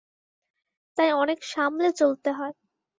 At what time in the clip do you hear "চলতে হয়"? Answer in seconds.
1.93-2.53